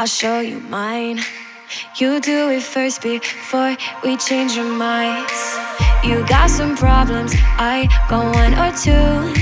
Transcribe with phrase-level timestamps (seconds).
[0.00, 1.20] I'll show you mine.
[1.98, 5.58] You do it first before we change our minds.
[6.02, 9.38] You got some problems, I got one or two.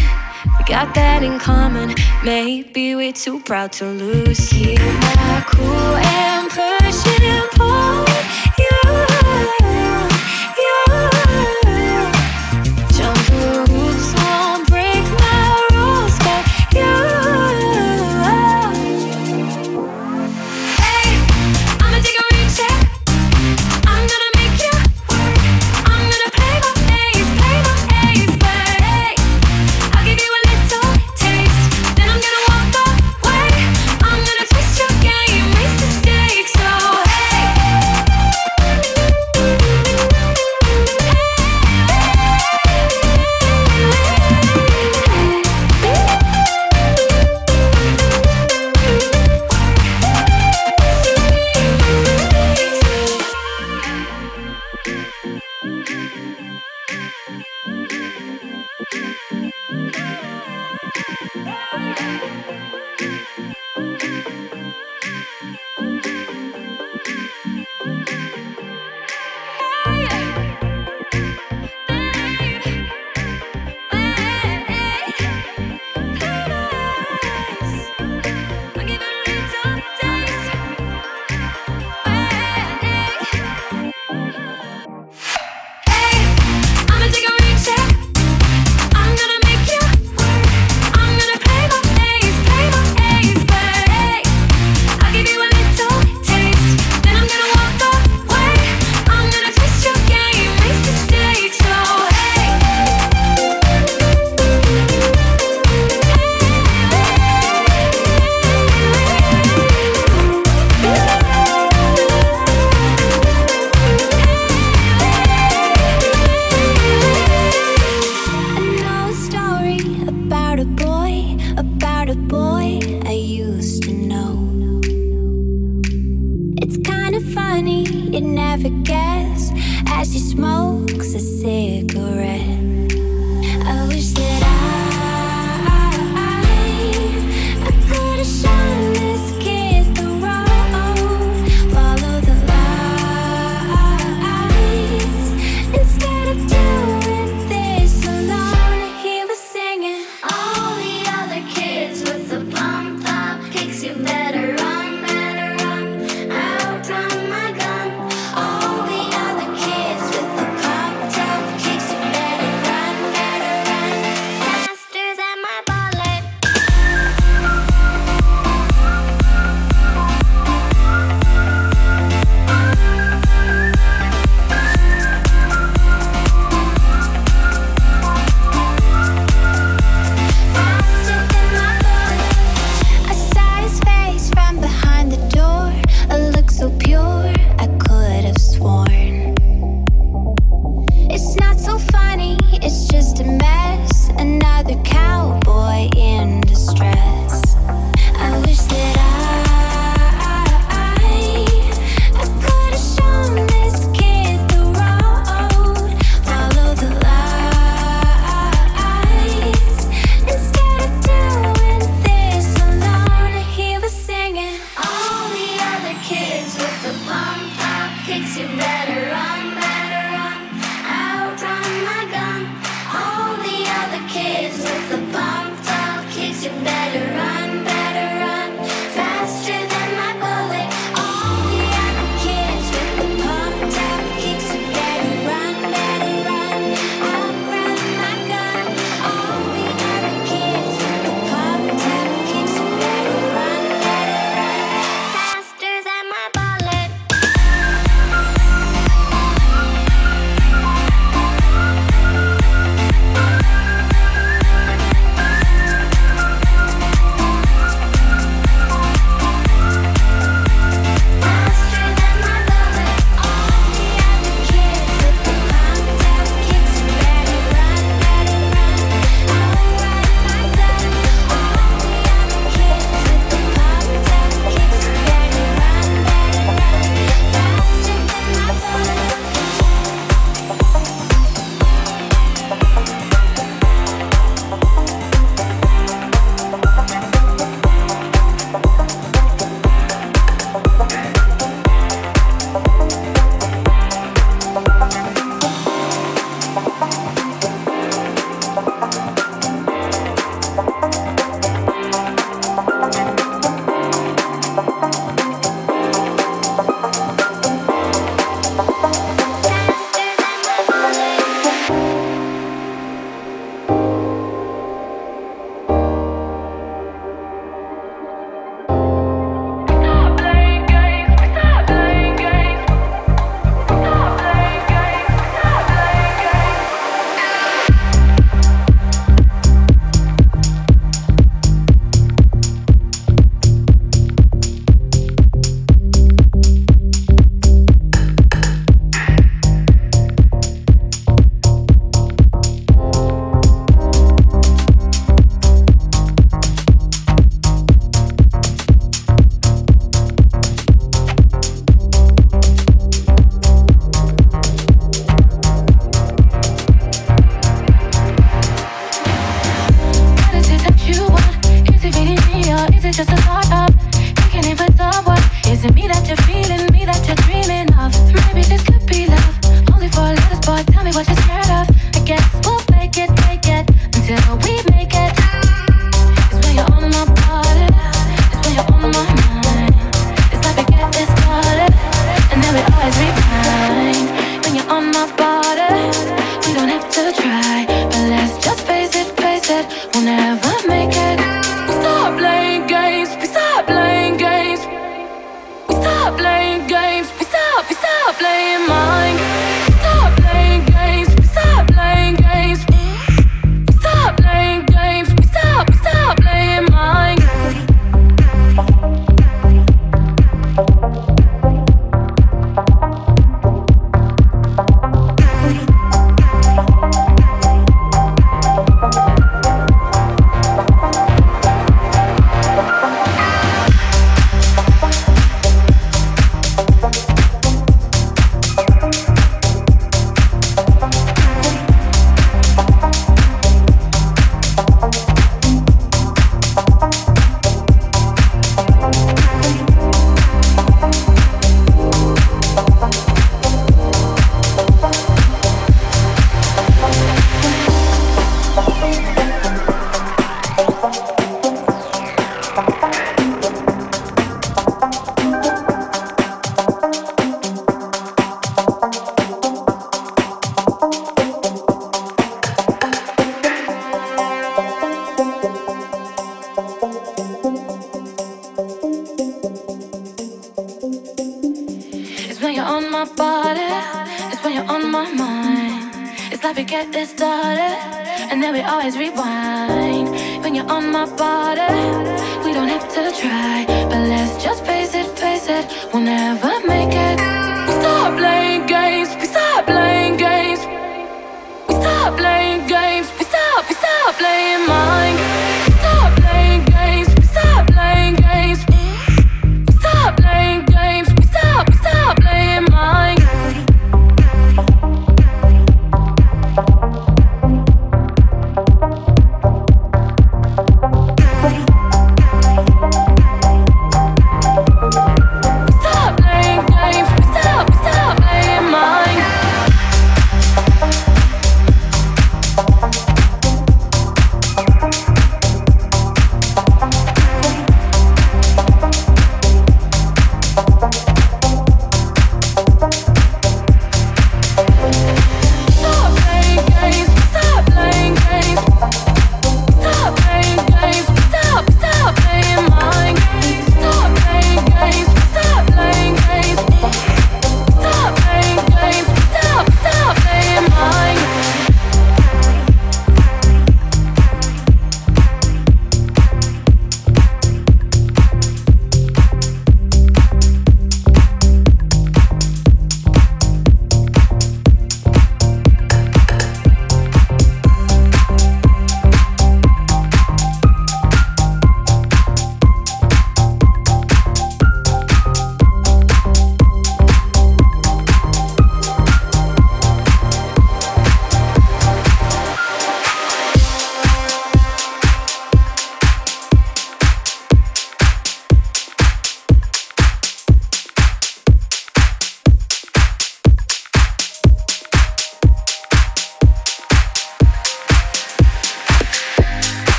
[0.58, 1.94] We got that in common.
[2.24, 4.48] Maybe we're too proud to lose.
[4.48, 8.07] Keep my cool and push and pull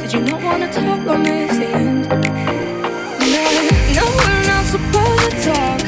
[0.00, 1.06] Did you not wanna talk
[1.62, 2.08] end?
[3.96, 5.80] No, we're not supposed to talk,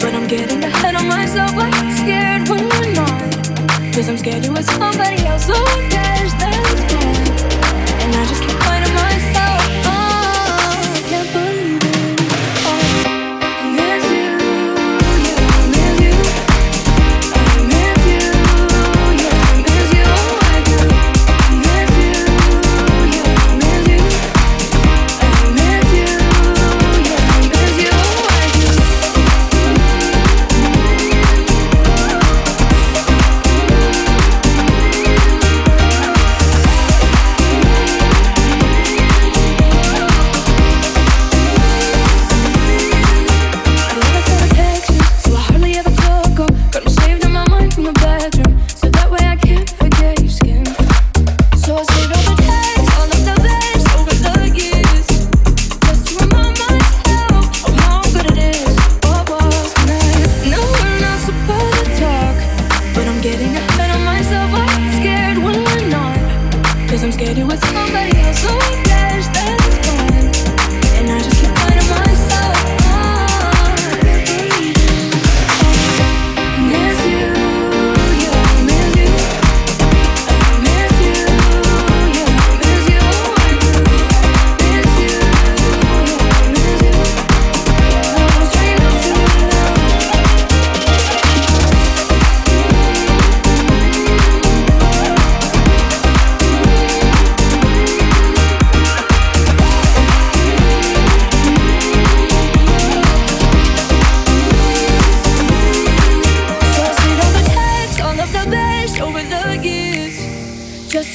[0.00, 1.52] but I'm getting ahead of myself.
[1.56, 5.46] I'm scared when you're not, cause I'm scared you with somebody else.
[5.46, 6.01] So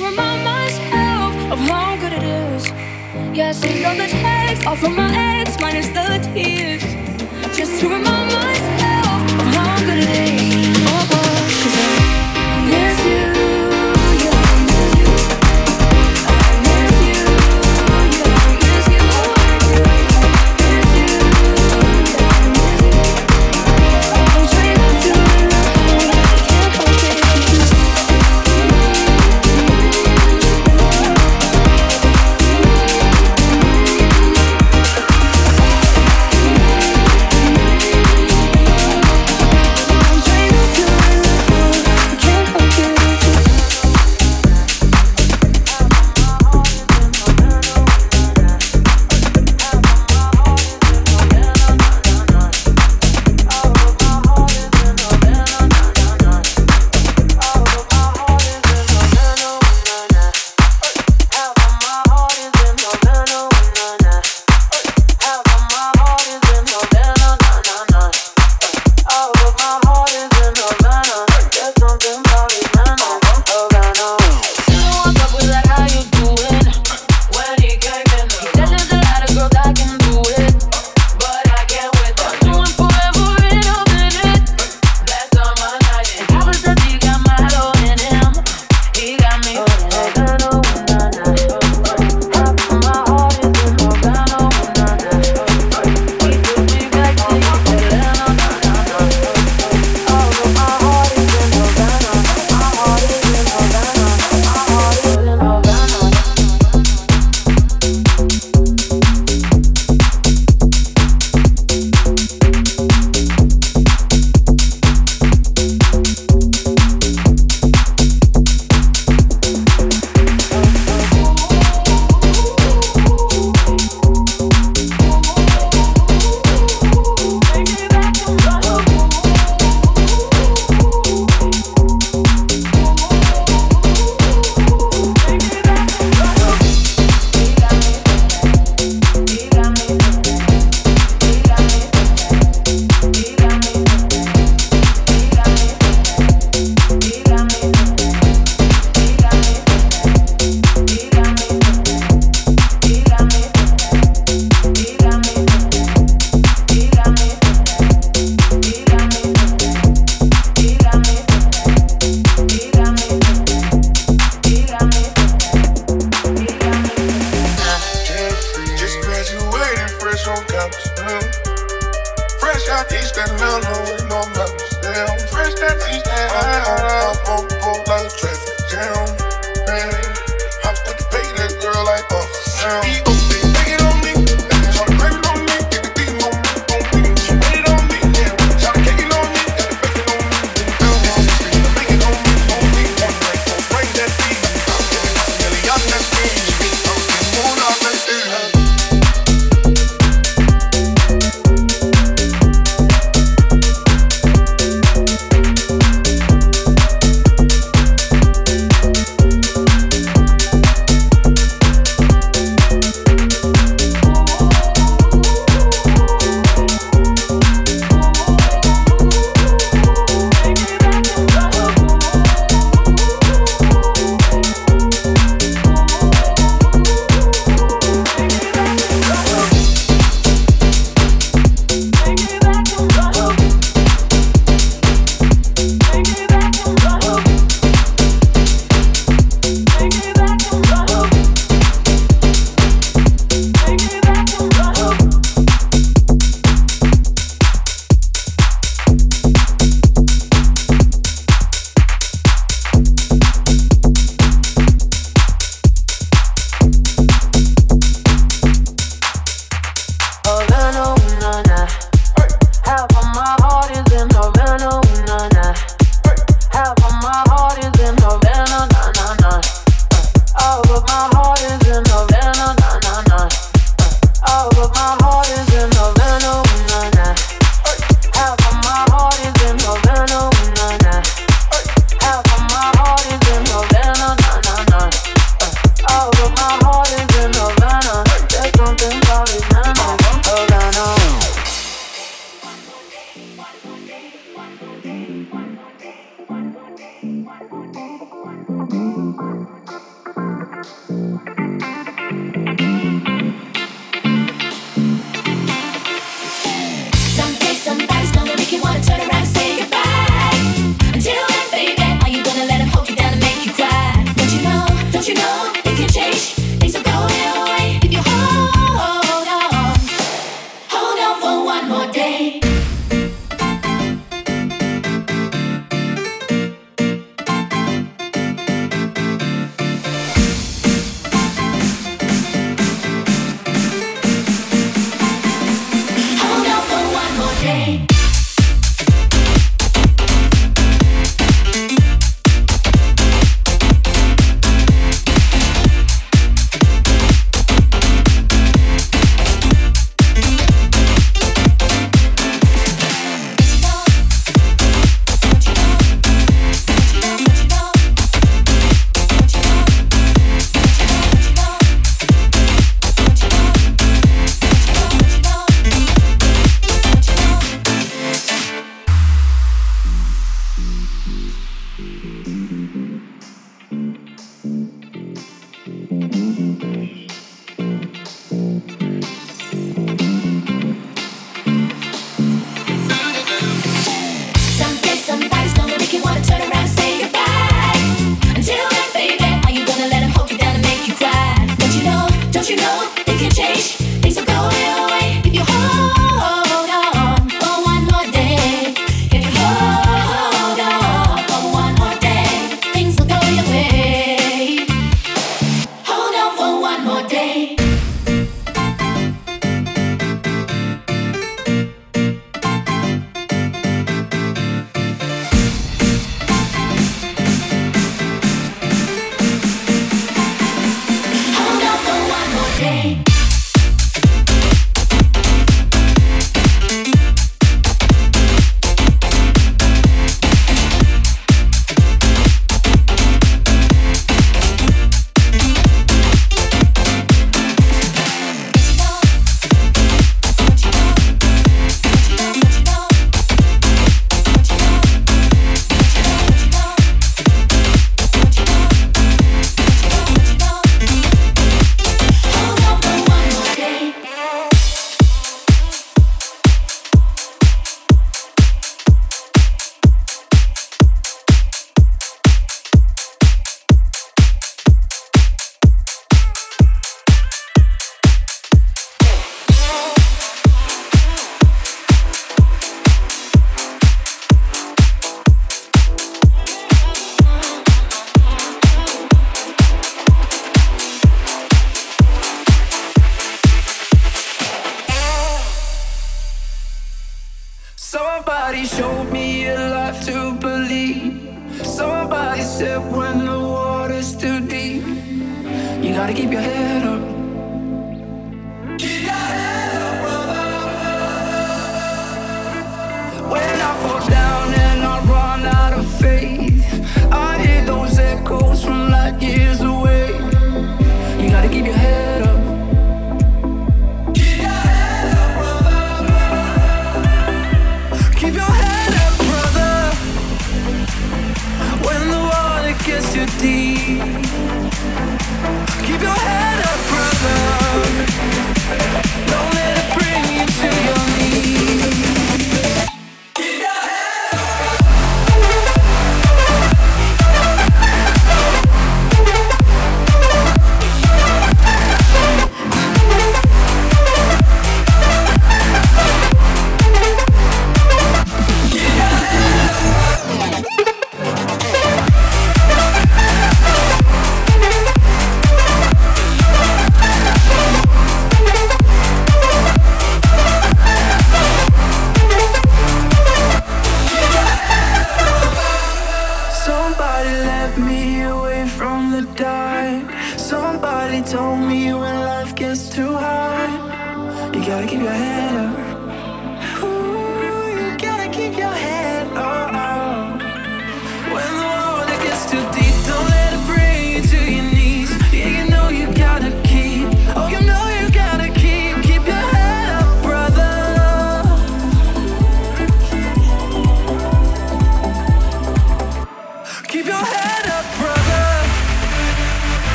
[0.00, 2.66] to remind myself of how good it is.
[3.36, 6.82] Yes, and all the texts, all from my ex, minus the tears,
[7.56, 8.49] just to remind myself.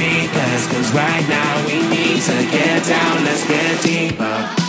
[0.00, 0.66] Speakers.
[0.68, 4.59] Cause right now we need to get down, let's get deeper.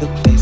[0.00, 0.37] the place.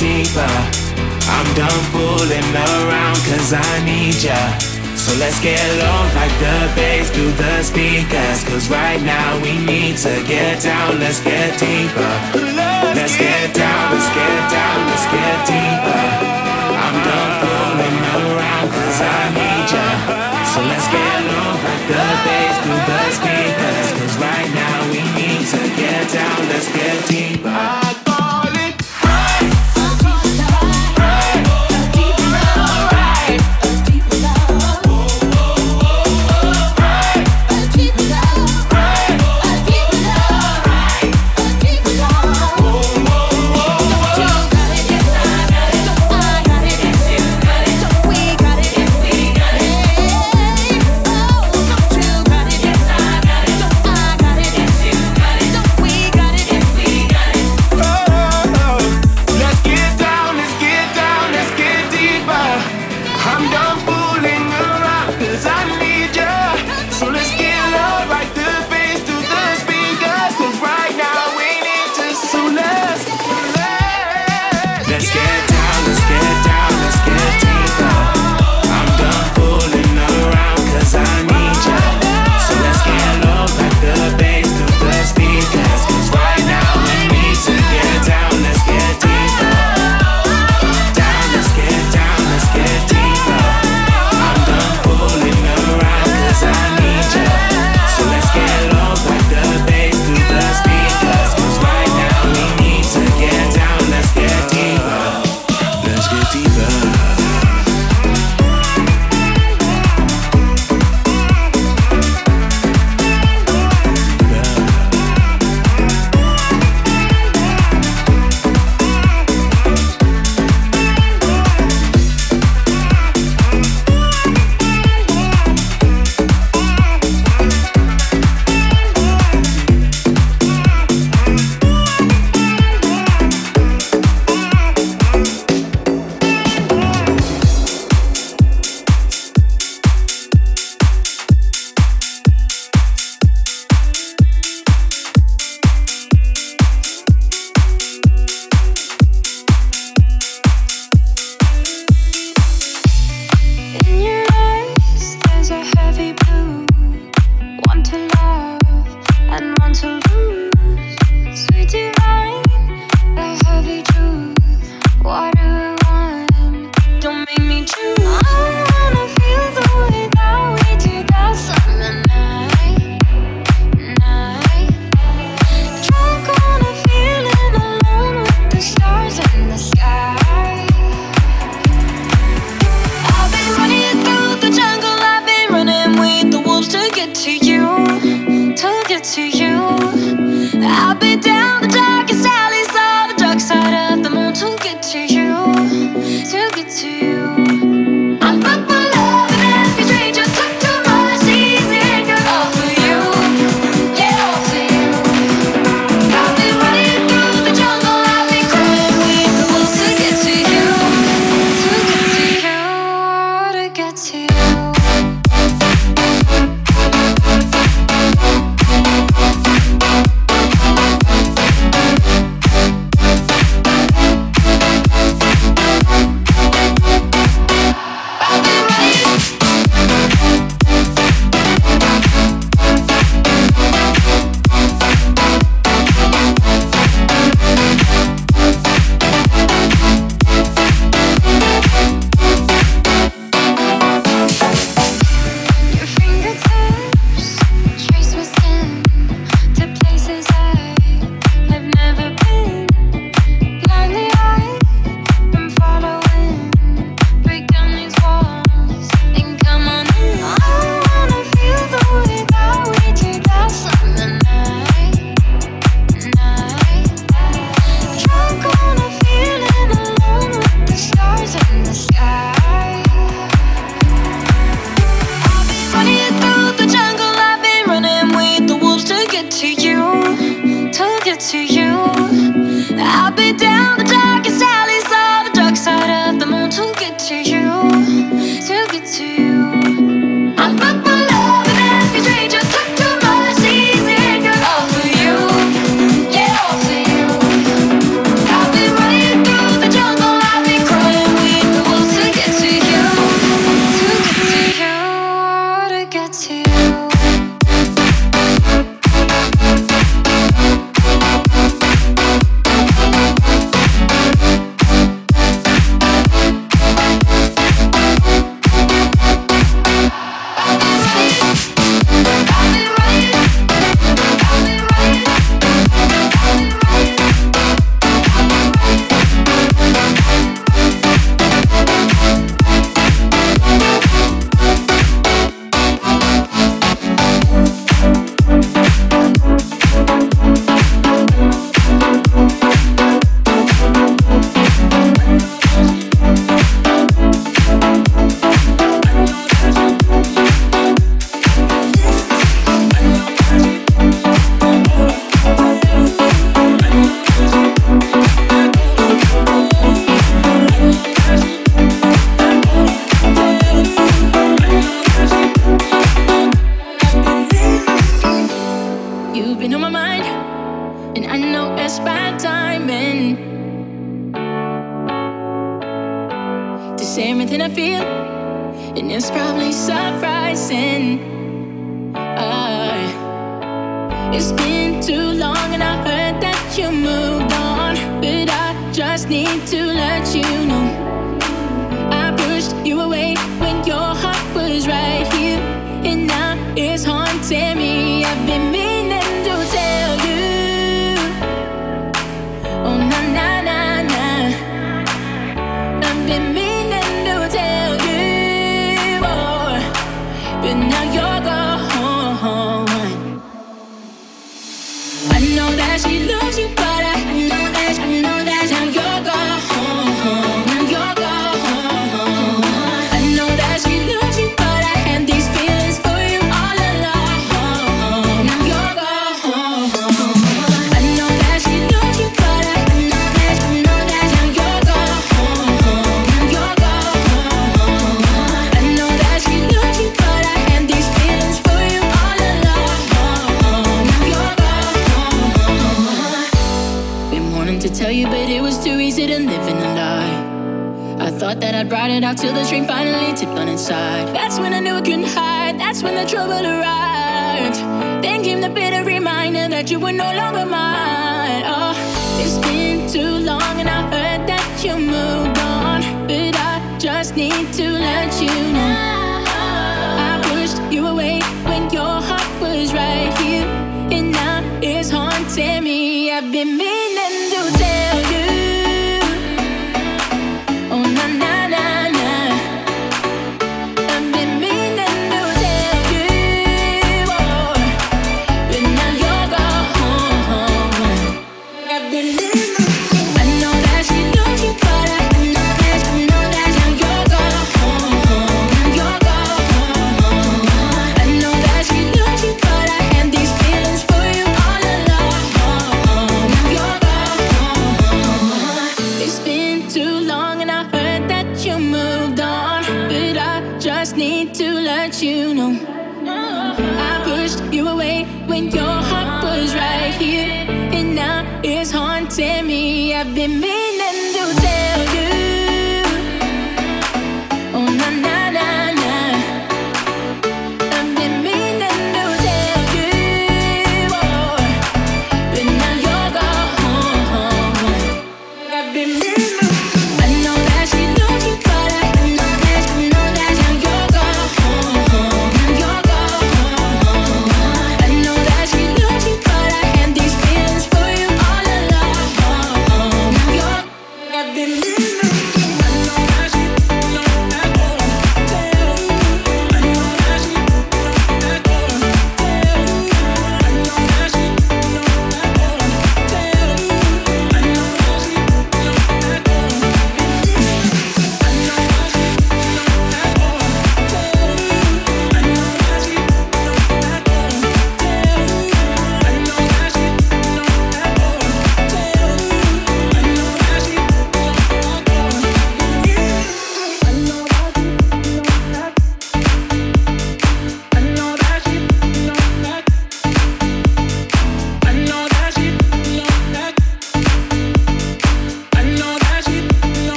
[0.00, 0.54] deeper.
[1.28, 4.40] I'm done fooling around cause I need ya.
[4.96, 8.40] So let's get on like the bass through the speakers.
[8.48, 12.12] Cause right now we need to get down, let's get deeper.
[12.96, 16.04] Let's get down, let's get down, let's get deeper.
[16.80, 19.88] I'm done fooling around cause I need ya.
[20.48, 23.88] So let's get on like the bass through the speakers.
[24.00, 27.99] Cause right now we need to get down, let's get deeper.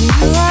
[0.00, 0.47] you